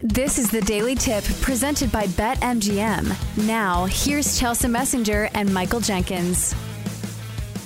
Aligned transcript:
This 0.00 0.38
is 0.38 0.50
the 0.50 0.60
Daily 0.60 0.94
Tip 0.94 1.24
presented 1.40 1.90
by 1.90 2.04
BetMGM. 2.08 3.46
Now, 3.46 3.86
here's 3.86 4.38
Chelsea 4.38 4.68
Messenger 4.68 5.30
and 5.32 5.52
Michael 5.54 5.80
Jenkins. 5.80 6.52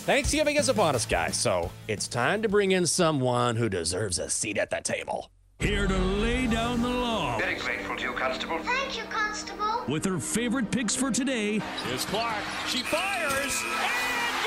Thanksgiving 0.06 0.55
is 0.55 0.69
upon 0.69 0.95
us, 0.95 1.06
guys, 1.06 1.37
so 1.37 1.72
it's 1.89 2.06
time 2.06 2.41
to 2.42 2.48
bring 2.48 2.70
in 2.70 2.87
someone 2.87 3.56
who 3.56 3.69
deserves 3.69 4.20
a 4.20 4.31
seat 4.31 4.59
at 4.59 4.70
the 4.70 4.81
table. 4.81 5.28
Here 5.59 5.89
to 5.89 5.97
lay 5.98 6.47
down 6.47 6.81
the 6.81 6.89
law 6.89 7.37
Very 7.39 7.56
grateful 7.56 7.97
to 7.97 8.03
you, 8.05 8.12
Constable. 8.12 8.61
Thank 8.61 8.97
you, 8.97 9.05
Constable. 9.11 9.84
with 9.89 10.05
her 10.05 10.20
favorite 10.20 10.70
picks 10.70 10.94
for 10.94 11.11
today. 11.11 11.61
Here's 11.84 12.05
Clark. 12.06 12.37
She 12.69 12.78
fires 12.84 13.61
and 13.65 14.47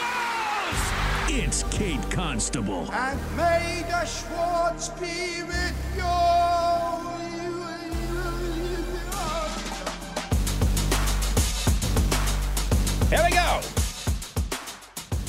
goes! 1.28 1.44
It's 1.44 1.64
Kate 1.70 2.12
Constable. 2.12 2.90
And 2.94 3.20
may 3.36 3.84
the 3.90 4.06
Schwartz 4.06 4.88
be 4.90 5.44
with 5.44 5.76
you. 5.98 6.73
Here 13.14 13.24
we 13.24 13.30
go. 13.30 13.62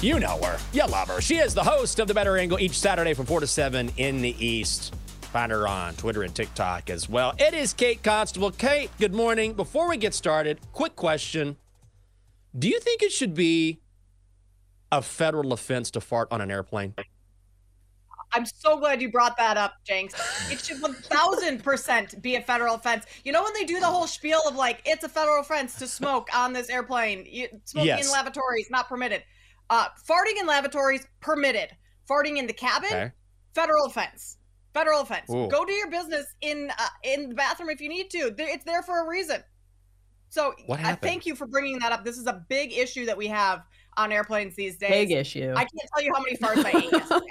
You 0.01 0.19
know 0.19 0.39
her. 0.43 0.57
You 0.73 0.87
love 0.87 1.09
her. 1.09 1.21
She 1.21 1.37
is 1.37 1.53
the 1.53 1.63
host 1.63 1.99
of 1.99 2.09
The 2.09 2.15
Bettor 2.15 2.39
Angle 2.39 2.59
each 2.59 2.79
Saturday 2.79 3.13
from 3.13 3.27
4 3.27 3.41
to 3.41 3.47
7 3.47 3.93
in 3.99 4.23
the 4.23 4.35
East. 4.43 4.95
Find 5.21 5.53
her 5.53 5.69
on 5.69 5.93
Twitter 5.97 6.23
and 6.23 6.35
TikTok 6.35 6.89
as 6.89 7.11
well. 7.11 7.35
It 7.37 7.53
is 7.53 7.75
Kate 7.75 8.03
Constable. 8.03 8.53
Kate, 8.53 8.91
good 8.99 9.13
morning. 9.13 9.53
Before 9.53 9.87
we 9.87 9.99
get 9.99 10.15
started, 10.15 10.61
quick 10.73 10.97
question. 10.97 11.59
Do 12.59 12.71
you 12.71 12.81
think 12.81 13.03
it 13.03 13.13
should 13.13 13.35
be 13.35 13.81
a 14.91 15.03
federal 15.03 15.53
offense 15.53 15.91
to 15.91 16.01
fart 16.01 16.29
on 16.31 16.41
an 16.41 16.51
airplane? 16.51 16.95
I'm 18.35 18.45
so 18.45 18.77
glad 18.79 19.01
you 19.01 19.11
brought 19.11 19.37
that 19.37 19.57
up, 19.57 19.75
Jenks. 19.85 20.15
It 20.51 20.61
should 20.65 20.83
1000% 20.83 22.21
be 22.21 22.37
a 22.37 22.41
federal 22.43 22.75
offense. 22.75 23.05
You 23.25 23.33
know, 23.33 23.43
when 23.43 23.53
they 23.55 23.65
do 23.65 23.79
the 23.81 23.87
whole 23.87 24.07
spiel 24.07 24.41
of 24.47 24.57
like, 24.57 24.83
it's 24.85 25.05
a 25.05 25.09
federal 25.09 25.41
offense 25.41 25.77
to 25.79 25.87
smoke 25.87 26.29
on 26.35 26.53
this 26.53 26.69
airplane, 26.69 27.27
you, 27.31 27.49
smoking 27.65 27.87
Yes. 27.89 28.07
in 28.07 28.13
lavatories, 28.13 28.69
not 28.71 28.89
permitted. 28.89 29.23
Uh, 29.71 29.87
farting 30.09 30.39
in 30.41 30.47
lavatories, 30.47 31.07
permitted. 31.21 31.71
Farting 32.11 32.37
in 32.39 32.47
the 32.47 32.53
cabin, 32.53 32.89
Okay. 32.93 33.13
federal 33.55 33.87
offense. 33.87 34.37
Federal 34.75 35.01
offense. 35.03 35.31
Ooh. 35.31 35.49
Go 35.49 35.65
do 35.65 35.73
your 35.73 35.89
business 35.89 36.27
in 36.41 36.71
uh, 36.77 36.89
in 37.05 37.29
the 37.29 37.35
bathroom 37.35 37.71
if 37.71 37.81
you 37.81 37.89
need 37.89 38.11
to. 38.11 38.35
It's 38.37 38.65
there 38.65 38.83
for 38.83 39.05
a 39.05 39.09
reason. 39.09 39.43
So 40.29 40.53
What 40.67 40.81
I 40.81 40.83
happened? 40.83 41.03
thank 41.03 41.27
you 41.27 41.37
for 41.37 41.47
bringing 41.47 41.79
that 41.79 41.93
up. 41.93 42.05
This 42.05 42.19
is 42.19 42.27
a 42.27 42.45
big 42.49 42.73
issue 42.73 43.07
that 43.07 43.17
we 43.17 43.29
have 43.29 43.63
on 43.97 44.11
airplanes 44.11 44.57
these 44.57 44.77
days. 44.77 44.91
Big 44.91 45.13
issue. 45.13 45.53
I 45.55 45.61
can't 45.65 45.89
tell 45.95 46.03
you 46.05 46.13
how 46.13 46.21
many 46.23 46.37
farts 46.37 46.65
I 46.65 46.77
ate 46.77 46.91
yesterday. 46.93 47.27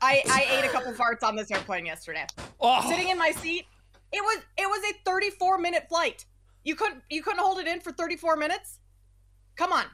I, 0.00 0.22
I 0.28 0.58
ate 0.58 0.64
a 0.64 0.68
couple 0.68 0.92
farts 0.92 1.22
on 1.22 1.36
this 1.36 1.50
airplane 1.50 1.86
yesterday. 1.86 2.26
Oh, 2.60 2.88
Sitting 2.88 3.08
in 3.08 3.18
my 3.18 3.30
seat, 3.30 3.66
it 4.12 4.22
was 4.22 4.38
it 4.56 4.66
was 4.66 4.82
a 4.90 5.10
34 5.10 5.58
minute 5.58 5.86
flight. 5.88 6.24
You 6.64 6.74
couldn't 6.74 7.02
you 7.10 7.22
couldn't 7.22 7.40
hold 7.40 7.58
it 7.58 7.66
in 7.66 7.80
for 7.80 7.92
34 7.92 8.36
minutes? 8.36 8.78
Come 9.56 9.72
on. 9.72 9.84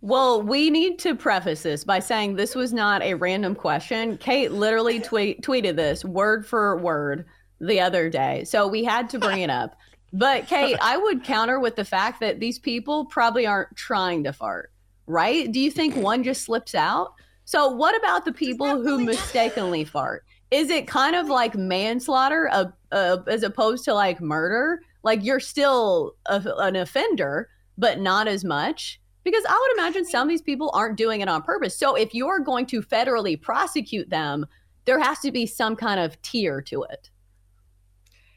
Well, 0.00 0.42
we 0.42 0.68
need 0.68 0.98
to 1.00 1.14
preface 1.14 1.62
this 1.62 1.84
by 1.84 2.00
saying 2.00 2.34
this 2.34 2.56
was 2.56 2.72
not 2.72 3.02
a 3.02 3.14
random 3.14 3.54
question. 3.54 4.18
Kate 4.18 4.50
literally 4.50 4.98
tweet, 4.98 5.42
tweeted 5.42 5.76
this 5.76 6.04
word 6.04 6.44
for 6.44 6.76
word 6.76 7.24
the 7.60 7.80
other 7.80 8.10
day. 8.10 8.42
So 8.42 8.66
we 8.66 8.82
had 8.82 9.08
to 9.10 9.20
bring 9.20 9.42
it 9.42 9.50
up. 9.50 9.76
But 10.12 10.48
Kate, 10.48 10.76
I 10.82 10.96
would 10.96 11.22
counter 11.22 11.60
with 11.60 11.76
the 11.76 11.84
fact 11.84 12.18
that 12.18 12.40
these 12.40 12.58
people 12.58 13.04
probably 13.06 13.46
aren't 13.46 13.76
trying 13.76 14.24
to 14.24 14.32
fart, 14.32 14.72
right? 15.06 15.50
Do 15.50 15.60
you 15.60 15.70
think 15.70 15.94
one 15.94 16.24
just 16.24 16.42
slips 16.44 16.74
out? 16.74 17.14
So 17.44 17.68
what 17.68 17.96
about 17.96 18.24
the 18.24 18.32
people 18.32 18.82
who 18.82 19.04
mistakenly 19.04 19.84
fart? 19.84 20.24
Is 20.50 20.70
it 20.70 20.86
kind 20.86 21.16
of 21.16 21.28
like 21.28 21.54
manslaughter 21.54 22.48
uh, 22.52 22.66
uh, 22.92 23.18
as 23.26 23.42
opposed 23.42 23.84
to 23.86 23.94
like 23.94 24.20
murder? 24.20 24.82
Like 25.02 25.24
you're 25.24 25.40
still 25.40 26.14
a, 26.26 26.42
an 26.58 26.76
offender, 26.76 27.48
but 27.78 28.00
not 28.00 28.28
as 28.28 28.44
much? 28.44 29.00
Because 29.24 29.44
I 29.48 29.52
would 29.52 29.80
imagine 29.80 30.04
some 30.04 30.22
of 30.22 30.28
these 30.28 30.42
people 30.42 30.70
aren't 30.74 30.96
doing 30.96 31.20
it 31.20 31.28
on 31.28 31.42
purpose. 31.42 31.76
So 31.76 31.94
if 31.94 32.14
you're 32.14 32.40
going 32.40 32.66
to 32.66 32.82
federally 32.82 33.40
prosecute 33.40 34.10
them, 34.10 34.46
there 34.84 34.98
has 34.98 35.20
to 35.20 35.30
be 35.30 35.46
some 35.46 35.76
kind 35.76 36.00
of 36.00 36.20
tier 36.22 36.60
to 36.62 36.82
it. 36.84 37.10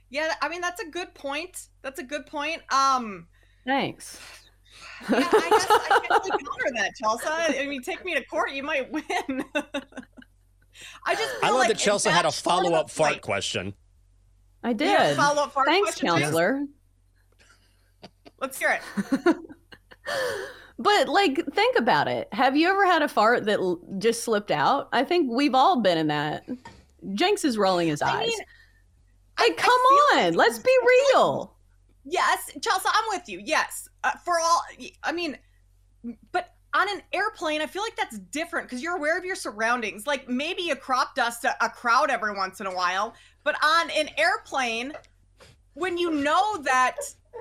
Yeah, 0.09 0.33
I 0.41 0.49
mean 0.49 0.61
that's 0.61 0.81
a 0.81 0.89
good 0.89 1.13
point. 1.13 1.67
That's 1.81 1.99
a 1.99 2.03
good 2.03 2.25
point. 2.25 2.61
Um 2.71 3.27
Thanks. 3.65 4.19
Yeah, 5.09 5.17
I 5.17 5.49
guess 5.49 5.67
I 5.69 5.87
can't 5.89 6.09
really 6.25 6.31
counter 6.31 6.71
that, 6.75 6.91
Chelsea. 7.01 7.27
I 7.59 7.65
mean, 7.67 7.81
take 7.81 8.03
me 8.05 8.15
to 8.15 8.23
court, 8.25 8.51
you 8.51 8.63
might 8.63 8.91
win. 8.91 9.03
I 11.05 11.15
just 11.15 11.33
I 11.43 11.49
love 11.49 11.59
like 11.59 11.67
that 11.69 11.77
Chelsea 11.77 12.09
had 12.09 12.21
a 12.21 12.23
that's 12.27 12.41
part 12.41 12.59
of 12.59 12.63
follow 12.65 12.75
up 12.77 12.89
fart 12.89 13.13
fight. 13.13 13.21
question. 13.21 13.73
I 14.63 14.69
You 14.71 14.87
have 14.87 15.07
did. 15.09 15.17
follow-up 15.17 15.51
fart 15.53 15.67
Thanks, 15.67 15.91
question, 15.91 16.07
James? 16.07 16.21
counselor. 16.21 16.65
Let's 18.41 18.57
hear 18.59 18.79
it. 19.25 19.35
But 20.77 21.07
like, 21.07 21.41
think 21.53 21.77
about 21.79 22.09
it. 22.09 22.27
Have 22.33 22.57
you 22.57 22.67
ever 22.69 22.85
had 22.85 23.01
a 23.01 23.07
fart 23.07 23.45
that 23.45 23.59
l- 23.59 23.79
just 23.97 24.25
slipped 24.25 24.51
out? 24.51 24.89
I 24.91 25.05
think 25.05 25.31
we've 25.31 25.55
all 25.55 25.79
been 25.79 25.97
in 25.97 26.07
that. 26.07 26.43
Jenks 27.13 27.45
is 27.45 27.57
rolling 27.57 27.87
his 27.87 28.01
eyes. 28.01 28.11
I 28.11 28.25
mean, 28.25 28.39
like, 29.39 29.57
come 29.57 29.79
feel 30.11 30.19
on, 30.19 30.25
like- 30.25 30.35
let's 30.35 30.59
be 30.59 30.77
real. 31.13 31.54
Yes, 32.05 32.51
Chelsea, 32.61 32.87
I'm 32.87 33.03
with 33.09 33.27
you. 33.27 33.41
Yes, 33.43 33.89
uh, 34.03 34.11
for 34.23 34.39
all. 34.39 34.61
I 35.03 35.11
mean, 35.11 35.37
but 36.31 36.53
on 36.73 36.87
an 36.89 37.01
airplane, 37.13 37.61
I 37.61 37.67
feel 37.67 37.81
like 37.81 37.95
that's 37.95 38.19
different 38.19 38.67
because 38.67 38.83
you're 38.83 38.95
aware 38.95 39.17
of 39.17 39.25
your 39.25 39.35
surroundings. 39.35 40.05
Like 40.05 40.29
maybe 40.29 40.69
a 40.69 40.75
crop 40.75 41.15
dust 41.15 41.43
a, 41.45 41.55
a 41.65 41.69
crowd 41.69 42.09
every 42.09 42.33
once 42.35 42.59
in 42.59 42.67
a 42.67 42.75
while, 42.75 43.15
but 43.43 43.55
on 43.63 43.89
an 43.91 44.09
airplane, 44.17 44.93
when 45.73 45.97
you 45.97 46.11
know 46.11 46.57
that 46.63 46.95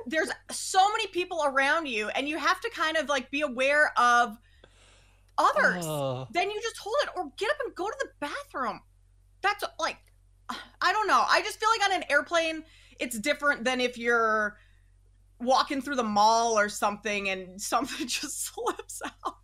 there's 0.07 0.31
so 0.51 0.89
many 0.93 1.07
people 1.09 1.43
around 1.45 1.87
you, 1.87 2.09
and 2.09 2.29
you 2.29 2.39
have 2.39 2.61
to 2.61 2.71
kind 2.71 2.97
of 2.97 3.09
like 3.09 3.31
be 3.31 3.43
aware 3.43 3.93
of 3.99 4.37
others, 5.37 5.85
Oh. 5.87 6.27
then 6.31 6.51
you 6.51 6.61
just 6.63 6.79
hold 6.79 6.97
it 7.03 7.11
or 7.17 7.31
get 7.37 7.51
up 7.51 7.57
and 7.65 7.75
go 7.75 7.89
to 7.89 7.97
the 8.01 8.09
bathroom. 8.21 8.81
That's 9.43 9.65
like, 9.79 9.99
I 10.49 10.93
don't 10.93 11.07
know. 11.07 11.25
I 11.29 11.43
just 11.43 11.59
feel 11.61 11.69
like 11.71 11.91
on 11.91 11.97
an 11.97 12.05
airplane, 12.11 12.65
it's 13.01 13.19
different 13.19 13.65
than 13.65 13.81
if 13.81 13.99
you're 13.99 14.57
walking 15.41 15.83
through 15.83 15.97
the 15.97 16.05
mall 16.05 16.59
or 16.59 16.69
something 16.69 17.29
and 17.29 17.61
something 17.61 18.07
just 18.07 18.47
slips 18.47 19.03
out. 19.05 19.35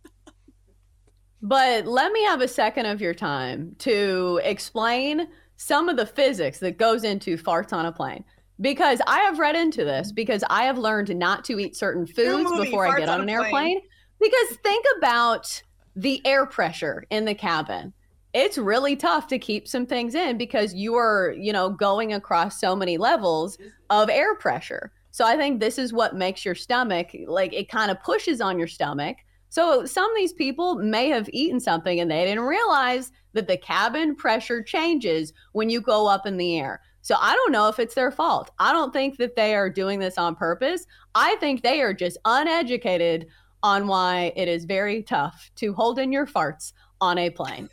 But 1.41 1.87
let 1.87 2.11
me 2.11 2.23
have 2.25 2.41
a 2.41 2.47
second 2.47 2.85
of 2.85 3.01
your 3.01 3.15
time 3.15 3.75
to 3.79 4.39
explain 4.43 5.27
some 5.57 5.89
of 5.89 5.97
the 5.97 6.05
physics 6.05 6.59
that 6.59 6.77
goes 6.77 7.03
into 7.03 7.37
farts 7.37 7.73
on 7.73 7.85
a 7.85 7.91
plane. 7.91 8.23
Because 8.59 9.01
I 9.07 9.21
have 9.21 9.39
read 9.39 9.55
into 9.55 9.83
this 9.83 10.11
because 10.11 10.43
I 10.47 10.65
have 10.65 10.77
learned 10.77 11.15
not 11.15 11.43
to 11.45 11.59
eat 11.59 11.75
certain 11.75 12.05
foods 12.05 12.49
movie, 12.51 12.65
before 12.65 12.87
I 12.87 12.99
get 12.99 13.09
on 13.09 13.21
on 13.21 13.21
an 13.21 13.35
Plane. 13.35 13.45
airplane. 13.45 13.81
Because 14.19 14.57
think 14.63 14.85
about 14.97 15.63
the 15.95 16.21
air 16.25 16.45
pressure 16.45 17.03
in 17.09 17.25
the 17.25 17.33
cabin. 17.33 17.91
It's 18.33 18.57
really 18.57 18.95
tough 18.95 19.27
to 19.27 19.39
keep 19.39 19.67
some 19.67 19.85
things 19.85 20.15
in 20.15 20.37
because 20.37 20.73
you 20.73 20.95
are, 20.95 21.35
you 21.37 21.51
know, 21.51 21.69
going 21.69 22.13
across 22.13 22.59
so 22.59 22.75
many 22.75 22.97
levels 22.97 23.57
of 23.89 24.09
air 24.09 24.35
pressure. 24.35 24.91
So 25.11 25.25
I 25.25 25.35
think 25.35 25.59
this 25.59 25.77
is 25.77 25.91
what 25.91 26.15
makes 26.15 26.45
your 26.45 26.55
stomach 26.55 27.09
like 27.27 27.53
it 27.53 27.69
kind 27.69 27.91
of 27.91 28.01
pushes 28.01 28.39
on 28.39 28.57
your 28.57 28.67
stomach. 28.67 29.17
So 29.49 29.85
some 29.85 30.09
of 30.09 30.15
these 30.15 30.31
people 30.31 30.75
may 30.75 31.09
have 31.09 31.29
eaten 31.33 31.59
something 31.59 31.99
and 31.99 32.09
they 32.09 32.23
didn't 32.23 32.45
realize 32.45 33.11
that 33.33 33.49
the 33.49 33.57
cabin 33.57 34.15
pressure 34.15 34.63
changes 34.63 35.33
when 35.51 35.69
you 35.69 35.81
go 35.81 36.07
up 36.07 36.25
in 36.25 36.37
the 36.37 36.57
air. 36.57 36.81
So 37.01 37.15
I 37.19 37.33
don't 37.33 37.51
know 37.51 37.67
if 37.67 37.79
it's 37.79 37.95
their 37.95 38.11
fault. 38.11 38.51
I 38.59 38.71
don't 38.71 38.93
think 38.93 39.17
that 39.17 39.35
they 39.35 39.55
are 39.55 39.69
doing 39.69 39.99
this 39.99 40.17
on 40.17 40.35
purpose. 40.35 40.85
I 41.15 41.35
think 41.41 41.61
they 41.61 41.81
are 41.81 41.93
just 41.93 42.17
uneducated 42.23 43.27
on 43.61 43.87
why 43.87 44.31
it 44.37 44.47
is 44.47 44.63
very 44.63 45.03
tough 45.03 45.51
to 45.55 45.73
hold 45.73 45.99
in 45.99 46.13
your 46.13 46.25
farts 46.25 46.71
on 47.01 47.17
a 47.17 47.29
plane. 47.29 47.67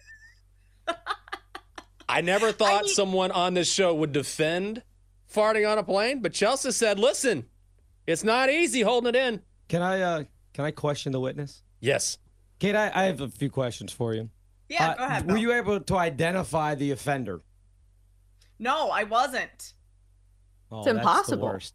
I 2.08 2.20
never 2.22 2.52
thought 2.52 2.86
someone 2.86 3.30
on 3.30 3.54
this 3.54 3.70
show 3.72 3.94
would 3.94 4.12
defend 4.12 4.82
farting 5.32 5.70
on 5.70 5.78
a 5.78 5.82
plane, 5.82 6.20
but 6.22 6.32
Chelsea 6.32 6.70
said, 6.72 6.98
"Listen, 6.98 7.44
it's 8.06 8.24
not 8.24 8.48
easy 8.50 8.80
holding 8.80 9.10
it 9.14 9.16
in." 9.16 9.42
Can 9.68 9.82
I 9.82 10.00
uh 10.00 10.24
can 10.54 10.64
I 10.64 10.70
question 10.70 11.12
the 11.12 11.20
witness? 11.20 11.62
Yes. 11.80 12.18
Kate, 12.58 12.74
I, 12.74 12.90
I 12.94 13.04
have 13.04 13.20
a 13.20 13.28
few 13.28 13.50
questions 13.50 13.92
for 13.92 14.14
you. 14.14 14.30
Yeah, 14.68 14.88
Uh, 14.90 14.94
go 14.96 15.04
ahead. 15.04 15.22
Were 15.26 15.34
Bill. 15.34 15.38
you 15.42 15.52
able 15.52 15.80
to 15.80 15.96
identify 15.96 16.74
the 16.74 16.90
offender? 16.90 17.40
No, 18.58 18.90
I 18.90 19.04
wasn't. 19.04 19.74
Oh, 20.72 20.78
It's 20.78 20.86
that's 20.86 20.94
the 20.94 21.00
impossible. 21.00 21.46
worst. 21.48 21.74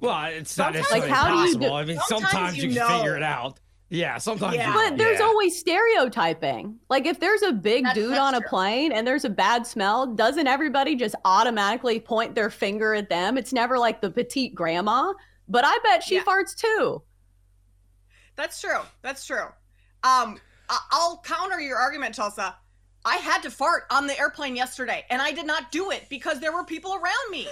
Well, 0.00 0.24
it's 0.26 0.56
not 0.58 0.74
Sometimes- 0.74 0.74
necessarily 0.90 1.08
Like, 1.08 1.16
how 1.16 1.28
do 1.28 1.34
you 1.34 1.38
impossible. 1.54 1.68
do- 1.68 1.74
I 1.74 1.84
mean, 1.86 1.98
Sometimes 2.06 2.30
sometimes 2.32 2.56
you 2.58 2.68
you, 2.70 2.78
can 2.80 2.98
figure 2.98 3.16
it 3.16 3.22
out. 3.22 3.58
Yeah, 3.90 4.18
sometimes. 4.18 4.56
Yeah. 4.56 4.68
You, 4.68 4.74
But 4.90 4.98
there's 4.98 5.18
yeah. 5.18 5.24
always 5.26 5.58
stereotyping. 5.58 6.78
Like 6.90 7.06
if 7.06 7.18
there's 7.20 7.42
a 7.42 7.52
big 7.52 7.84
That's- 7.84 7.94
dude 7.96 8.10
that's 8.12 8.20
on 8.20 8.34
a 8.34 8.40
true. 8.40 8.48
plane 8.48 8.92
and 8.92 9.06
there's 9.06 9.24
a 9.24 9.30
bad 9.30 9.66
smell, 9.66 10.06
doesn't 10.06 10.46
everybody 10.46 10.94
just 10.94 11.14
automatically 11.24 11.98
point 11.98 12.34
their 12.34 12.50
finger 12.50 12.94
at 12.94 13.08
them? 13.08 13.38
It's 13.38 13.52
never 13.52 13.78
like 13.78 14.00
the 14.02 14.10
petite 14.10 14.54
grandma, 14.54 15.12
but 15.48 15.64
I 15.64 15.78
bet 15.82 16.02
she 16.02 16.16
Yeah. 16.16 16.24
farts 16.24 16.54
too. 16.54 17.02
That's 18.36 18.60
true. 18.60 18.80
That's 19.02 19.24
true. 19.24 19.46
Um, 20.04 20.38
I- 20.68 20.78
I'll 20.90 21.22
counter 21.24 21.60
your 21.60 21.78
argument, 21.78 22.14
Tulsa. 22.14 22.56
I 23.04 23.16
had 23.16 23.42
to 23.44 23.50
fart 23.50 23.84
on 23.90 24.06
the 24.06 24.18
airplane 24.18 24.54
yesterday, 24.54 25.06
and 25.08 25.22
I 25.22 25.32
did 25.32 25.46
not 25.46 25.70
do 25.72 25.90
it 25.92 26.08
because 26.10 26.40
there 26.40 26.52
were 26.52 26.64
people 26.64 26.94
around 26.94 27.30
me. 27.30 27.48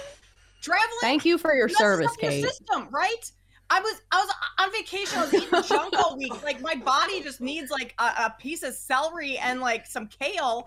Traveling. 0.61 0.97
Thank 1.01 1.25
you 1.25 1.37
for 1.37 1.55
your 1.55 1.67
service, 1.69 2.11
up 2.11 2.21
your 2.21 2.31
Kate. 2.31 2.43
system, 2.43 2.89
right? 2.91 3.31
I 3.69 3.79
was 3.81 4.01
I 4.11 4.19
was 4.19 4.33
on 4.59 4.71
vacation. 4.71 5.19
I 5.19 5.21
was 5.23 5.33
eating 5.33 5.63
junk 5.63 5.93
all 5.97 6.17
week. 6.17 6.43
Like 6.43 6.61
my 6.61 6.75
body 6.75 7.21
just 7.21 7.41
needs 7.41 7.69
like 7.69 7.93
a, 7.99 8.03
a 8.03 8.35
piece 8.39 8.63
of 8.63 8.73
celery 8.73 9.37
and 9.37 9.59
like 9.59 9.85
some 9.85 10.07
kale. 10.07 10.65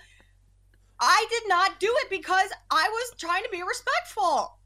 I 1.00 1.26
did 1.30 1.48
not 1.48 1.80
do 1.80 1.92
it 2.00 2.10
because 2.10 2.50
I 2.70 2.88
was 2.90 3.14
trying 3.18 3.42
to 3.42 3.48
be 3.50 3.62
respectful. 3.62 4.58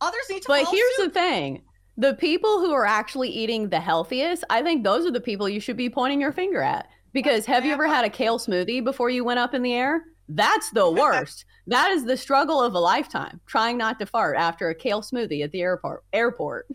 Others 0.00 0.20
need 0.30 0.42
to. 0.42 0.48
But 0.48 0.66
here's 0.68 0.96
suit. 0.96 1.12
the 1.12 1.20
thing. 1.20 1.62
The 1.98 2.14
people 2.14 2.60
who 2.60 2.72
are 2.72 2.86
actually 2.86 3.28
eating 3.28 3.68
the 3.68 3.80
healthiest, 3.80 4.44
I 4.48 4.62
think 4.62 4.82
those 4.82 5.04
are 5.04 5.10
the 5.10 5.20
people 5.20 5.48
you 5.48 5.60
should 5.60 5.76
be 5.76 5.90
pointing 5.90 6.20
your 6.20 6.32
finger 6.32 6.62
at. 6.62 6.88
Because 7.12 7.44
have 7.46 7.66
you 7.66 7.72
ever 7.72 7.86
had 7.86 8.04
a 8.04 8.10
kale 8.10 8.38
smoothie 8.38 8.82
before 8.82 9.10
you 9.10 9.24
went 9.24 9.40
up 9.40 9.52
in 9.52 9.62
the 9.62 9.74
air? 9.74 10.04
That's 10.28 10.70
the 10.70 10.90
worst. 10.90 11.44
that 11.66 11.90
is 11.90 12.04
the 12.04 12.16
struggle 12.16 12.62
of 12.62 12.74
a 12.74 12.78
lifetime, 12.78 13.40
trying 13.46 13.76
not 13.76 13.98
to 13.98 14.06
fart 14.06 14.36
after 14.38 14.70
a 14.70 14.74
kale 14.74 15.02
smoothie 15.02 15.44
at 15.44 15.50
the 15.50 15.60
airport. 15.60 16.04
Airport. 16.12 16.68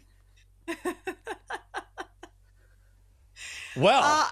Well, 3.78 4.02
Uh, 4.04 4.30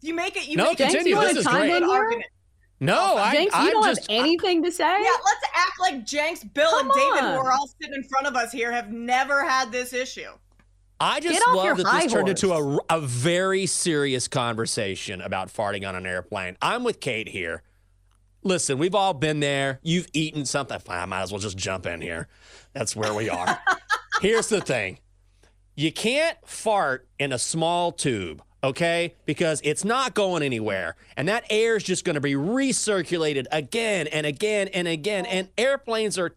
you 0.00 0.14
make 0.14 0.36
it. 0.36 0.48
You 0.48 0.56
No, 0.56 0.64
make 0.64 0.80
it. 0.80 0.84
continue. 0.90 1.14
you 1.14 1.20
This 1.20 1.28
wanna 1.28 1.38
is 1.40 1.44
chime 1.44 1.68
great. 1.68 1.82
Argument. 1.82 2.26
no, 2.80 3.16
I, 3.16 3.32
Jenks, 3.34 3.54
you 3.54 3.60
I'm 3.60 3.70
don't 3.72 3.84
just 3.84 4.10
have 4.10 4.18
anything 4.20 4.62
to 4.64 4.72
say? 4.72 4.84
Yeah, 5.02 5.10
let's 5.24 5.44
act 5.54 5.78
like 5.80 6.06
Jenks, 6.06 6.42
Bill, 6.42 6.70
Come 6.70 6.90
and 6.90 6.94
David, 6.94 7.20
who 7.20 7.36
are 7.46 7.52
all 7.52 7.68
sitting 7.80 7.94
in 7.94 8.02
front 8.04 8.26
of 8.26 8.34
us 8.34 8.50
here, 8.50 8.72
have 8.72 8.90
never 8.90 9.44
had 9.46 9.70
this 9.70 9.92
issue. 9.92 10.30
I 10.98 11.20
just 11.20 11.34
Get 11.34 11.42
off 11.48 11.64
your 11.64 11.74
love 11.74 11.76
that 11.78 11.86
high 11.86 12.02
this 12.04 12.12
turned 12.12 12.28
into 12.28 12.52
a, 12.52 12.78
a 12.88 13.00
very 13.00 13.66
serious 13.66 14.26
conversation 14.28 15.20
about 15.20 15.48
farting 15.48 15.86
on 15.86 15.94
an 15.96 16.06
airplane. 16.06 16.56
I'm 16.62 16.84
with 16.84 17.00
Kate 17.00 17.28
here. 17.28 17.62
Listen, 18.44 18.78
we've 18.78 18.94
all 18.94 19.12
been 19.12 19.40
there. 19.40 19.80
You've 19.82 20.08
eaten 20.14 20.44
something. 20.46 20.80
I 20.88 21.04
might 21.06 21.22
as 21.22 21.30
well 21.30 21.40
just 21.40 21.56
jump 21.58 21.86
in 21.86 22.00
here. 22.00 22.28
That's 22.72 22.96
where 22.96 23.12
we 23.14 23.28
are. 23.28 23.60
Here's 24.22 24.46
the 24.46 24.60
thing 24.60 25.00
you 25.74 25.90
can't 25.90 26.38
fart 26.46 27.08
in 27.18 27.32
a 27.32 27.38
small 27.40 27.90
tube, 27.90 28.40
okay? 28.62 29.16
Because 29.26 29.60
it's 29.64 29.84
not 29.84 30.14
going 30.14 30.44
anywhere. 30.44 30.94
And 31.16 31.26
that 31.26 31.44
air 31.50 31.74
is 31.74 31.82
just 31.82 32.04
going 32.04 32.14
to 32.14 32.20
be 32.20 32.34
recirculated 32.34 33.46
again 33.50 34.06
and 34.06 34.24
again 34.24 34.68
and 34.68 34.86
again. 34.86 35.26
And 35.26 35.48
airplanes 35.58 36.20
are 36.20 36.36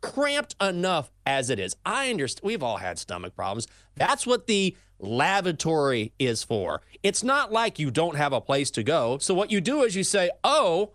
cramped 0.00 0.56
enough 0.62 1.12
as 1.26 1.50
it 1.50 1.58
is. 1.58 1.76
I 1.84 2.08
understand. 2.08 2.46
We've 2.46 2.62
all 2.62 2.78
had 2.78 2.98
stomach 2.98 3.36
problems. 3.36 3.66
That's 3.96 4.26
what 4.26 4.46
the 4.46 4.74
lavatory 4.98 6.14
is 6.18 6.42
for. 6.42 6.80
It's 7.02 7.22
not 7.22 7.52
like 7.52 7.78
you 7.78 7.90
don't 7.90 8.16
have 8.16 8.32
a 8.32 8.40
place 8.40 8.70
to 8.70 8.82
go. 8.82 9.18
So 9.18 9.34
what 9.34 9.52
you 9.52 9.60
do 9.60 9.82
is 9.82 9.94
you 9.94 10.04
say, 10.04 10.30
"Oh, 10.42 10.92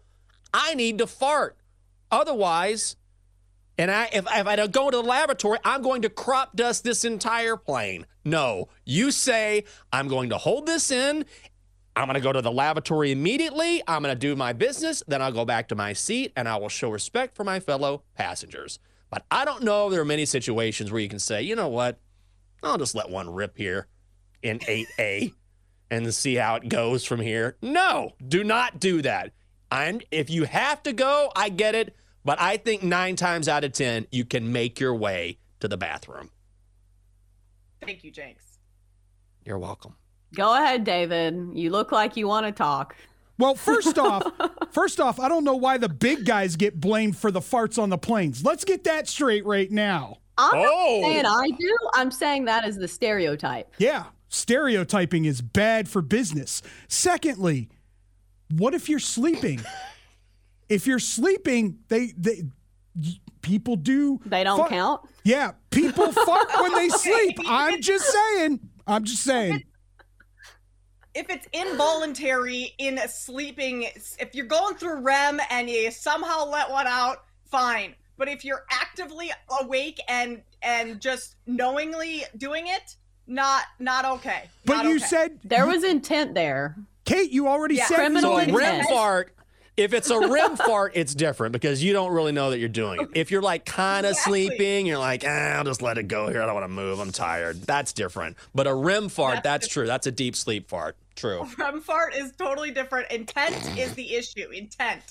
I 0.51 0.73
need 0.73 0.97
to 0.97 1.05
fart." 1.05 1.55
Otherwise, 2.09 2.95
and 3.77 3.91
I 3.91 4.05
if, 4.13 4.25
if 4.25 4.47
I 4.47 4.55
don't 4.55 4.71
go 4.71 4.89
to 4.89 4.97
the 4.97 5.03
laboratory, 5.03 5.59
I'm 5.63 5.81
going 5.81 6.01
to 6.03 6.09
crop 6.09 6.55
dust 6.55 6.83
this 6.83 7.05
entire 7.05 7.57
plane. 7.57 8.05
No, 8.23 8.69
you 8.85 9.11
say, 9.11 9.65
"I'm 9.91 10.07
going 10.07 10.29
to 10.29 10.37
hold 10.37 10.65
this 10.65 10.91
in." 10.91 11.25
I'm 11.97 12.07
going 12.07 12.15
to 12.15 12.21
go 12.21 12.33
to 12.33 12.41
the 12.41 12.51
lavatory 12.51 13.11
immediately. 13.11 13.81
I'm 13.87 14.03
going 14.03 14.13
to 14.13 14.19
do 14.19 14.35
my 14.35 14.51
business. 14.51 15.01
Then 15.07 15.21
I'll 15.21 15.31
go 15.31 15.45
back 15.45 15.69
to 15.69 15.75
my 15.75 15.93
seat 15.93 16.33
and 16.35 16.49
I 16.49 16.57
will 16.57 16.67
show 16.67 16.89
respect 16.89 17.37
for 17.37 17.45
my 17.45 17.61
fellow 17.61 18.03
passengers. 18.15 18.79
But 19.09 19.25
I 19.31 19.45
don't 19.45 19.63
know 19.63 19.89
there 19.89 20.01
are 20.01 20.05
many 20.05 20.25
situations 20.25 20.91
where 20.91 20.99
you 20.99 21.07
can 21.07 21.19
say, 21.19 21.41
you 21.41 21.55
know 21.55 21.69
what? 21.69 21.97
I'll 22.61 22.77
just 22.77 22.95
let 22.95 23.09
one 23.09 23.29
rip 23.29 23.57
here 23.57 23.87
in 24.41 24.59
8A 24.59 25.33
and 25.89 26.13
see 26.13 26.35
how 26.35 26.55
it 26.55 26.67
goes 26.67 27.05
from 27.05 27.21
here. 27.21 27.55
No, 27.61 28.13
do 28.27 28.43
not 28.43 28.79
do 28.79 29.01
that. 29.01 29.31
And 29.71 30.03
if 30.11 30.29
you 30.29 30.43
have 30.45 30.83
to 30.83 30.93
go, 30.93 31.31
I 31.35 31.49
get 31.49 31.75
it. 31.75 31.95
But 32.25 32.41
I 32.41 32.57
think 32.57 32.81
nine 32.83 33.15
times 33.15 33.47
out 33.47 33.63
of 33.63 33.71
10, 33.71 34.07
you 34.11 34.25
can 34.25 34.51
make 34.51 34.79
your 34.79 34.95
way 34.95 35.37
to 35.61 35.67
the 35.67 35.77
bathroom. 35.77 36.31
Thank 37.81 38.03
you, 38.03 38.11
Jenks. 38.11 38.43
You're 39.45 39.59
welcome. 39.59 39.95
Go 40.35 40.55
ahead, 40.55 40.83
David. 40.83 41.51
You 41.53 41.69
look 41.69 41.91
like 41.91 42.17
you 42.17 42.27
want 42.27 42.47
to 42.47 42.51
talk. 42.51 42.95
Well, 43.37 43.53
first 43.53 43.97
off, 43.99 44.23
first 44.71 44.99
off, 44.99 45.19
I 45.19 45.29
don't 45.29 45.43
know 45.43 45.55
why 45.55 45.77
the 45.77 45.87
big 45.87 46.25
guys 46.25 46.55
get 46.55 46.79
blamed 46.79 47.15
for 47.15 47.29
the 47.31 47.41
farts 47.41 47.81
on 47.81 47.89
the 47.89 47.97
planes. 47.97 48.43
Let's 48.43 48.65
get 48.65 48.83
that 48.85 49.07
straight 49.07 49.45
right 49.45 49.69
now. 49.69 50.17
I'm 50.37 50.51
Oh. 50.55 50.99
not 51.01 51.07
saying 51.11 51.25
I 51.25 51.49
do. 51.57 51.77
I'm 51.93 52.11
saying 52.11 52.45
that 52.45 52.67
is 52.67 52.75
the 52.75 52.87
stereotype. 52.87 53.71
Yeah, 53.77 54.05
stereotyping 54.29 55.25
is 55.25 55.41
bad 55.41 55.87
for 55.87 56.01
business. 56.01 56.61
Secondly, 56.87 57.69
what 58.49 58.73
if 58.73 58.89
you're 58.89 58.99
sleeping? 58.99 59.61
If 60.69 60.87
you're 60.87 60.99
sleeping, 60.99 61.79
they 61.89 62.13
they 62.17 62.43
people 63.41 63.75
do 63.75 64.19
They 64.25 64.43
don't 64.43 64.57
fart- 64.59 64.69
count. 64.71 65.01
Yeah, 65.23 65.51
people 65.69 66.11
fart 66.11 66.47
when 66.59 66.73
they 66.73 66.89
sleep. 66.89 67.37
I'm 67.47 67.81
just 67.81 68.05
saying. 68.05 68.59
I'm 68.87 69.03
just 69.03 69.23
saying. 69.23 69.63
If 71.13 71.29
it's 71.29 71.47
involuntary 71.53 72.73
in 72.77 72.97
a 72.97 73.07
sleeping, 73.07 73.83
if 74.19 74.33
you're 74.35 74.45
going 74.47 74.75
through 74.75 74.99
REM 75.01 75.39
and 75.49 75.69
you 75.69 75.89
somehow 75.91 76.45
let 76.45 76.69
one 76.69 76.87
out, 76.87 77.23
fine. 77.49 77.95
But 78.17 78.27
if 78.27 78.43
you're 78.43 78.65
actively 78.69 79.31
awake 79.61 79.99
and 80.09 80.41
and 80.61 80.99
just 80.99 81.35
knowingly 81.47 82.23
doing 82.37 82.67
it, 82.67 82.95
not 83.27 83.63
not 83.79 84.03
okay. 84.05 84.49
But 84.65 84.77
Not 84.77 84.85
you 84.85 84.95
okay. 84.97 85.05
said 85.05 85.39
There 85.43 85.67
was 85.67 85.83
intent 85.83 86.33
there. 86.33 86.75
Kate, 87.05 87.31
you 87.31 87.47
already 87.47 87.75
Yeah. 87.75 87.85
said 87.85 87.95
Criminal 87.97 88.33
So 88.33 88.37
intent. 88.39 88.57
REM 88.57 88.85
fart, 88.87 89.33
if 89.77 89.93
it's 89.93 90.09
a 90.09 90.19
REM 90.19 90.55
fart, 90.67 90.93
it's 90.95 91.13
different 91.13 91.53
because 91.53 91.83
you 91.83 91.93
don't 91.93 92.11
really 92.11 92.31
know 92.31 92.49
that 92.51 92.59
you're 92.59 92.69
doing 92.69 93.01
it. 93.01 93.09
If 93.13 93.31
you're 93.31 93.41
like 93.41 93.65
kind 93.65 94.05
of 94.05 94.11
Exactly. 94.11 94.47
sleeping, 94.47 94.85
you're 94.85 94.97
like, 94.97 95.23
ah, 95.27 95.29
I'll 95.57 95.63
just 95.63 95.81
let 95.81 95.97
it 95.97 96.07
go 96.07 96.27
here. 96.29 96.41
I 96.41 96.45
don't 96.45 96.55
want 96.55 96.63
to 96.65 96.69
move. 96.69 96.99
I'm 96.99 97.11
tired. 97.11 97.61
That's 97.63 97.93
different. 97.93 98.37
But 98.53 98.67
a 98.67 98.73
REM 98.73 99.09
fart, 99.09 99.35
That's 99.43 99.65
that's, 99.65 99.67
true. 99.67 99.85
That's 99.87 100.07
a 100.07 100.11
deep 100.11 100.35
sleep 100.35 100.69
fart. 100.69 100.95
True. 101.15 101.47
REM 101.57 101.81
fart 101.81 102.13
is 102.15 102.31
totally 102.33 102.71
different. 102.71 103.11
Intent 103.11 103.55
is 103.77 103.93
the 103.93 104.15
issue. 104.15 104.49
Intent. 104.49 105.01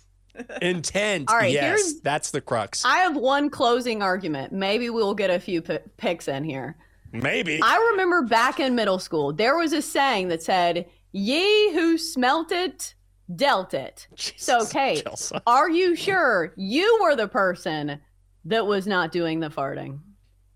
Intent. 0.63 1.29
All 1.31 1.37
right, 1.37 1.53
yes, 1.53 2.01
that's 2.01 2.31
the 2.31 2.41
crux. 2.41 2.85
I 2.85 2.99
have 2.99 3.17
one 3.17 3.51
closing 3.51 4.03
argument. 4.03 4.53
Maybe 4.53 4.91
we'll 4.91 5.15
get 5.15 5.31
a 5.31 5.39
few 5.41 5.63
p- 5.63 5.79
picks 5.97 6.27
in 6.29 6.45
here. 6.45 6.77
Maybe. 7.13 7.61
I 7.63 7.77
remember 7.93 8.23
back 8.23 8.59
in 8.59 8.75
middle 8.75 8.99
school, 8.99 9.33
there 9.33 9.57
was 9.57 9.73
a 9.73 9.81
saying 9.81 10.29
that 10.29 10.43
said, 10.43 10.87
Ye 11.13 11.73
who 11.73 11.97
smelt 11.97 12.51
it, 12.51 12.95
dealt 13.35 13.75
it. 13.75 14.07
so, 14.17 14.65
Kate, 14.67 15.05
Chelsea. 15.05 15.37
are 15.47 15.71
you 15.71 15.97
sure 15.97 16.53
you 16.57 16.99
were 17.03 17.17
the 17.17 17.29
person 17.29 18.01
that 18.45 18.67
was 18.67 18.87
not 18.87 19.13
doing 19.13 19.41
the 19.41 19.49
farting? 19.49 20.01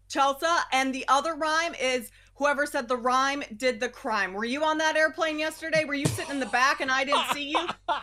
Chelsea, 0.09 0.47
and 0.73 0.95
the 0.95 1.07
other 1.09 1.35
rhyme 1.35 1.75
is 1.81 2.11
whoever 2.35 2.67
said 2.67 2.89
the 2.89 2.97
rhyme 2.97 3.43
did 3.57 3.81
the 3.81 3.89
crime. 3.89 4.33
Were 4.33 4.45
you 4.45 4.65
on 4.65 4.79
that 4.79 4.97
airplane 4.97 5.39
yesterday? 5.39 5.85
Were 5.85 5.95
you 5.95 6.07
sitting 6.07 6.31
in 6.31 6.41
the 6.41 6.47
back 6.47 6.81
and 6.81 6.91
I 6.91 7.05
didn't 7.05 7.29
see 7.33 7.51
you? 7.51 7.69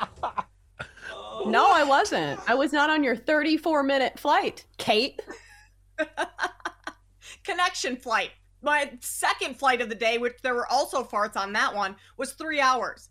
No, 1.45 1.72
I 1.72 1.84
wasn't. 1.84 2.39
I 2.48 2.55
was 2.55 2.74
not 2.74 2.89
on 2.89 3.03
your 3.03 3.15
34 3.15 3.84
minute 3.84 4.17
flight, 4.17 4.65
Kate. 4.77 5.22
Connection 7.43 7.98
flight. 7.98 8.31
My 8.62 8.91
second 9.00 9.57
flight 9.60 9.81
of 9.81 9.89
the 9.89 9.95
day, 9.95 10.17
which 10.17 10.38
there 10.41 10.55
were 10.55 10.72
also 10.72 11.03
farts 11.03 11.36
on 11.36 11.53
that 11.53 11.75
one, 11.75 11.95
was 12.17 12.34
three 12.34 12.60
hours. 12.60 13.10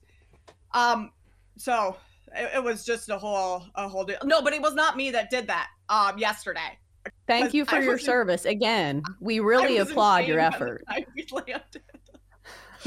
Um, 0.73 1.13
so 1.57 1.97
it, 2.35 2.51
it 2.57 2.63
was 2.65 2.85
just 2.85 3.09
a 3.11 3.19
whole 3.19 3.65
a 3.75 3.89
whole 3.89 4.05
deal. 4.05 4.19
No, 4.25 4.43
but 4.43 4.53
it 4.53 4.63
was 4.63 4.75
not 4.75 4.97
me 4.97 5.11
that 5.13 5.31
did 5.31 5.47
that 5.49 5.69
um 5.89 6.19
yesterday. 6.19 6.79
Thank 7.27 7.53
you 7.55 7.65
for 7.65 7.77
I 7.77 7.81
your 7.81 7.93
was 7.93 8.01
in- 8.01 8.07
service 8.07 8.45
again. 8.45 9.03
We 9.21 9.41
really 9.41 9.77
applaud 9.79 10.27
your 10.27 10.41
shame 10.41 10.51
by 10.51 10.57
the 10.57 10.57
effort. 10.57 10.85
time 10.89 11.05
landed. 11.47 11.83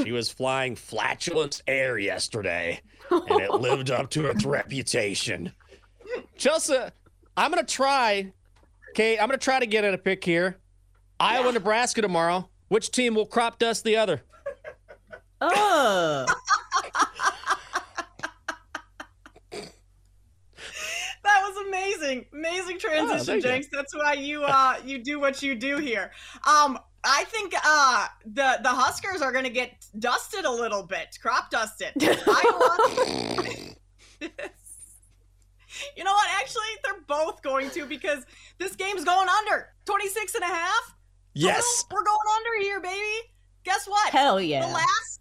She 0.03 0.11
was 0.11 0.29
flying 0.29 0.75
flatulence 0.75 1.63
air 1.67 1.97
yesterday, 1.97 2.81
and 3.09 3.41
it 3.41 3.51
lived 3.51 3.89
up 3.89 4.09
to 4.11 4.27
its 4.27 4.45
reputation. 4.45 5.51
Chelsea, 6.37 6.77
I'm 7.35 7.51
gonna 7.51 7.63
try. 7.63 8.31
Okay, 8.91 9.17
I'm 9.17 9.27
gonna 9.27 9.37
try 9.37 9.59
to 9.59 9.65
get 9.65 9.83
in 9.83 9.93
a 9.93 9.97
pick 9.97 10.23
here. 10.23 10.57
Iowa, 11.19 11.51
Nebraska 11.51 12.01
tomorrow. 12.01 12.47
Which 12.67 12.91
team 12.91 13.15
will 13.15 13.25
crop 13.25 13.57
dust 13.59 13.83
the 13.83 13.97
other? 13.97 14.21
Oh, 15.41 16.25
That 21.23 21.41
was 21.43 21.67
amazing. 22.07 22.25
Amazing 22.33 22.79
transition, 22.79 23.19
Oh, 23.19 23.23
thank 23.23 23.43
you. 23.43 23.49
Jenks. 23.49 23.67
That's 23.71 23.95
why 23.95 24.13
you 24.13 24.43
uh 24.43 24.75
you 24.85 25.03
do 25.03 25.19
what 25.19 25.41
you 25.41 25.55
do 25.55 25.77
here. 25.77 26.11
Um 26.47 26.79
I 27.03 27.23
think 27.25 27.53
uh 27.63 28.07
the 28.25 28.59
the 28.63 28.69
Huskers 28.69 29.21
are 29.21 29.31
gonna 29.31 29.49
get 29.49 29.85
dusted 29.99 30.45
a 30.45 30.51
little 30.51 30.83
bit, 30.83 31.17
crop 31.21 31.49
dusted. 31.51 31.91
Iowa. 32.01 32.77
you 35.95 36.03
know 36.03 36.11
what? 36.13 36.29
Actually, 36.39 36.63
they're 36.83 37.01
both 37.07 37.41
going 37.41 37.69
to 37.71 37.85
because 37.85 38.25
this 38.57 38.75
game's 38.75 39.03
going 39.03 39.27
under 39.29 39.69
26 39.85 40.35
and 40.35 40.43
a 40.43 40.47
half. 40.47 40.95
Yes. 41.33 41.83
We're 41.91 42.03
going 42.03 42.17
under 42.35 42.63
here, 42.63 42.81
baby. 42.81 43.29
Guess 43.63 43.87
what? 43.87 44.11
hell 44.11 44.41
yeah. 44.41 44.65
The 44.65 44.73
last 44.73 45.19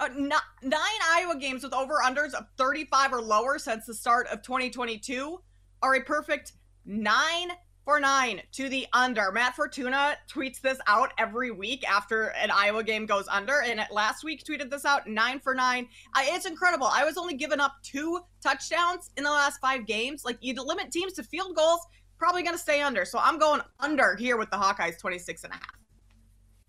uh, 0.00 0.08
ni- 0.16 0.68
nine 0.68 1.00
Iowa 1.12 1.36
games 1.38 1.62
with 1.62 1.72
over 1.72 1.98
unders 2.04 2.34
of 2.34 2.46
35 2.58 3.12
or 3.12 3.22
lower 3.22 3.58
since 3.58 3.86
the 3.86 3.94
start 3.94 4.26
of 4.28 4.42
2022 4.42 5.38
are 5.84 5.96
a 5.96 6.00
perfect 6.00 6.52
nine 6.86 7.50
for 7.84 8.00
nine 8.00 8.40
to 8.52 8.70
the 8.70 8.86
under. 8.94 9.30
Matt 9.30 9.54
Fortuna 9.54 10.16
tweets 10.32 10.58
this 10.62 10.78
out 10.86 11.12
every 11.18 11.50
week 11.50 11.86
after 11.86 12.28
an 12.28 12.50
Iowa 12.50 12.82
game 12.82 13.04
goes 13.04 13.28
under, 13.28 13.60
and 13.60 13.86
last 13.92 14.24
week 14.24 14.42
tweeted 14.44 14.70
this 14.70 14.86
out 14.86 15.06
nine 15.06 15.40
for 15.40 15.54
nine. 15.54 15.86
I, 16.14 16.30
it's 16.32 16.46
incredible. 16.46 16.86
Iowa's 16.86 17.18
only 17.18 17.34
given 17.34 17.60
up 17.60 17.74
two 17.82 18.20
touchdowns 18.42 19.10
in 19.18 19.24
the 19.24 19.30
last 19.30 19.60
five 19.60 19.84
games. 19.86 20.24
Like 20.24 20.38
you 20.40 20.54
limit 20.54 20.90
teams 20.90 21.12
to 21.14 21.22
field 21.22 21.54
goals, 21.54 21.80
probably 22.18 22.42
going 22.42 22.56
to 22.56 22.62
stay 22.62 22.80
under. 22.80 23.04
So 23.04 23.18
I'm 23.22 23.38
going 23.38 23.60
under 23.78 24.16
here 24.16 24.38
with 24.38 24.50
the 24.50 24.56
Hawkeyes 24.56 24.98
26 24.98 25.44
and 25.44 25.52
a 25.52 25.56
half. 25.56 25.83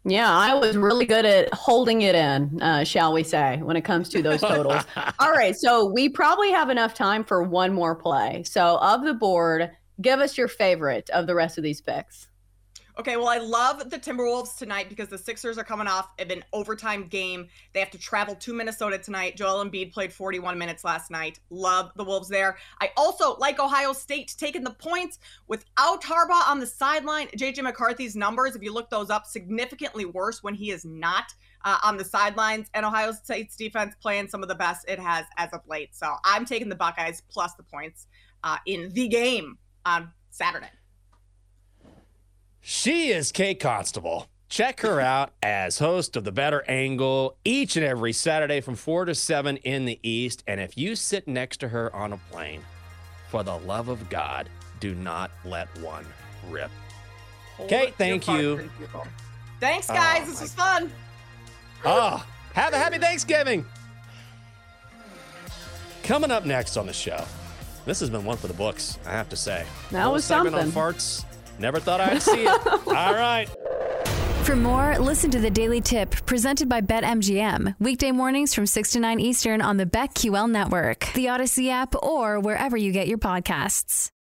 Yeah, 0.08 0.32
I 0.32 0.54
was 0.54 0.78
really 0.78 1.06
good 1.06 1.26
at 1.26 1.52
holding 1.52 2.04
it 2.04 2.14
in, 2.14 2.62
uh, 2.62 2.84
shall 2.84 3.12
we 3.12 3.24
say, 3.24 3.58
when 3.64 3.76
it 3.76 3.82
comes 3.82 4.08
to 4.10 4.22
those 4.22 4.40
totals. 4.40 4.84
All 5.20 5.32
right, 5.32 5.56
so 5.56 5.84
we 5.84 6.10
probably 6.10 6.52
have 6.52 6.70
enough 6.70 6.94
time 6.94 7.24
for 7.24 7.42
one 7.42 7.74
more 7.74 7.96
play. 7.96 8.44
So, 8.44 8.78
of 8.78 9.04
the 9.04 9.16
board, 9.16 9.72
give 10.02 10.20
us 10.20 10.38
your 10.38 10.48
favorite 10.48 11.10
of 11.10 11.26
the 11.26 11.34
rest 11.34 11.58
of 11.58 11.64
these 11.64 11.82
picks. 11.82 12.28
Okay, 12.98 13.18
well, 13.18 13.28
I 13.28 13.40
love 13.40 13.90
the 13.90 14.00
Timberwolves 14.00 14.58
tonight 14.58 14.88
because 14.88 15.10
the 15.10 15.18
Sixers 15.18 15.58
are 15.58 15.66
coming 15.66 15.86
off 15.86 16.12
of 16.18 16.30
an 16.30 16.46
overtime 16.54 17.08
game. 17.08 17.50
They 17.74 17.82
have 17.82 17.92
to 17.92 17.98
travel 17.98 18.36
to 18.36 18.54
Minnesota 18.54 18.98
tonight. 18.98 19.36
Joel 19.36 19.66
Embiid 19.66 19.92
played 19.92 20.14
41 20.14 20.58
minutes 20.58 20.86
last 20.86 21.12
night. 21.12 21.42
Love 21.50 21.92
the 21.98 22.06
Wolves 22.06 22.30
there. 22.30 22.58
I 22.80 22.92
also 22.96 23.36
like 23.36 23.60
Ohio 23.60 23.92
State 23.92 24.34
taking 24.38 24.64
the 24.64 24.72
points 24.72 25.20
without 25.48 26.04
Harbaugh 26.04 26.48
on 26.48 26.62
the 26.62 26.66
sideline. 26.66 27.28
JJ 27.38 27.64
McCarthy's 27.64 28.16
numbers, 28.16 28.56
if 28.56 28.64
you 28.64 28.72
look 28.72 28.90
those 28.90 29.10
up, 29.10 29.26
significantly 29.26 30.06
worse 30.06 30.42
when 30.42 30.54
he 30.54 30.72
is 30.72 30.86
not 30.86 31.34
uh, 31.66 31.78
on 31.84 31.98
the 31.98 32.06
sidelines. 32.06 32.70
And 32.74 32.86
Ohio 32.86 33.12
State's 33.12 33.58
defense 33.58 33.94
playing 34.00 34.30
some 34.30 34.42
of 34.42 34.48
the 34.48 34.56
best 34.56 34.86
it 34.88 35.00
has 35.00 35.26
as 35.36 35.50
of 35.52 35.60
late. 35.68 35.94
So 35.94 36.16
I'm 36.24 36.46
taking 36.46 36.70
the 36.70 36.76
Buckeyes 36.76 37.24
plus 37.28 37.56
the 37.56 37.64
points 37.64 38.08
uh, 38.46 38.58
in 38.66 38.94
the 38.94 39.10
game 39.10 39.58
on 39.86 40.14
Saturday. 40.30 40.70
She 42.68 43.10
is 43.12 43.32
Kate 43.32 43.60
Constable. 43.60 44.28
Check 44.50 44.80
her 44.80 45.00
out 45.00 45.34
as 45.44 45.78
host 45.78 46.16
of 46.16 46.24
The 46.24 46.32
Bettor 46.32 46.64
Angle 46.68 47.38
each 47.46 47.76
and 47.78 47.86
every 47.86 48.12
Saturday 48.12 48.60
from 48.60 48.74
4 48.76 49.06
to 49.06 49.14
7 49.14 49.58
in 49.58 49.86
the 49.86 50.00
East. 50.02 50.44
And 50.48 50.60
if 50.60 50.76
you 50.76 50.96
sit 50.96 51.28
next 51.28 51.58
to 51.58 51.68
her 51.68 51.96
on 51.96 52.12
a 52.12 52.18
plane, 52.32 52.62
for 53.30 53.44
the 53.44 53.56
love 53.56 53.88
of 53.88 54.10
God, 54.10 54.50
do 54.80 54.96
not 54.96 55.30
let 55.46 55.68
one 55.80 56.08
rip. 56.50 56.72
Kate, 57.68 57.94
thank 58.00 58.28
you. 58.28 58.68
Thanks, 59.60 59.88
oh 59.92 59.94
guys. 59.94 60.22
Oh, 60.24 60.26
this 60.26 60.36
my- 60.38 60.42
was 60.42 60.54
fun. 60.56 60.92
Oh, 61.86 62.26
have 62.56 62.74
a 62.74 62.80
happy 62.80 62.98
Thanksgiving. 62.98 63.64
Coming 66.02 66.32
up 66.32 66.46
next 66.46 66.78
on 66.78 66.88
the 66.88 66.94
show, 66.94 67.24
this 67.86 68.00
has 68.00 68.10
been 68.10 68.26
one 68.26 68.38
for 68.38 68.48
the 68.48 68.54
books, 68.56 68.98
I 69.06 69.12
have 69.12 69.30
to 69.30 69.36
say. 69.36 69.68
That 69.92 70.02
Whole 70.02 70.14
was 70.14 70.26
segment 70.26 70.56
something. 70.56 70.82
on 70.82 70.94
farts. 70.94 71.26
Never 71.60 71.80
thought 71.80 72.02
I'd 72.02 72.22
see 72.22 72.44
it. 72.46 72.68
All 72.88 73.14
right. 73.14 73.48
For 74.44 74.56
more, 74.56 74.98
listen 75.00 75.32
to 75.32 75.40
the 75.40 75.50
Daily 75.50 75.82
Tip 75.82 76.12
presented 76.26 76.70
by 76.70 76.82
BetMGM. 76.82 77.76
Weekday 77.80 78.12
mornings 78.12 78.54
from 78.54 78.68
6 78.68 78.92
to 78.92 79.00
9 79.00 79.20
Eastern 79.20 79.62
on 79.62 79.78
the 79.78 79.88
BetQL 79.88 80.50
network, 80.50 81.12
the 81.16 81.30
Odyssey 81.30 81.72
app, 81.72 81.96
or 82.04 82.40
wherever 82.40 82.78
you 82.78 82.92
get 82.92 83.08
your 83.08 83.18
podcasts. 83.18 84.12